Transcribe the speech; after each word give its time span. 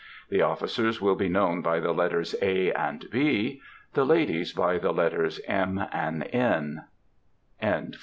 The 0.29 0.41
officers 0.41 0.99
will 0.99 1.13
be 1.13 1.29
known 1.29 1.61
by 1.61 1.79
the 1.79 1.91
letters 1.91 2.33
A. 2.41 2.71
and 2.71 3.07
B.; 3.11 3.61
the 3.93 4.03
ladies, 4.03 4.51
by 4.51 4.79
the 4.79 4.91
letters 4.91 5.39
M. 5.47 5.85
and 5.91 6.23
N. 6.33 6.85